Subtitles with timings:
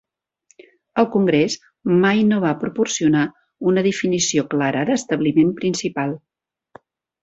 [1.03, 1.57] El Congrés
[2.07, 3.23] mai no va proporcionar
[3.73, 6.23] una definició clara d'establiment principal.